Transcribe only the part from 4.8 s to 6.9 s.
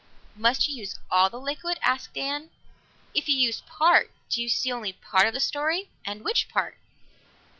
part of the story? And which part?"